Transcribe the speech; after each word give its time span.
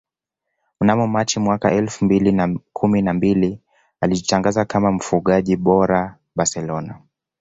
Mnamo 0.79 1.07
Machi 1.07 1.39
mwaka 1.39 1.71
elfu 1.71 2.05
mbili 2.05 2.31
na 2.31 2.59
kumi 2.73 3.01
na 3.01 3.13
mbili 3.13 3.59
alijitangaza 4.01 4.65
kama 4.65 4.91
mfungaji 4.91 5.55
bora 5.55 6.17
Barcelona 6.35 6.99